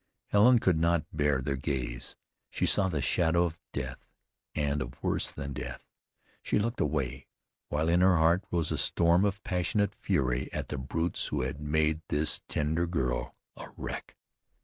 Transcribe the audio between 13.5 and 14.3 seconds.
a wreck.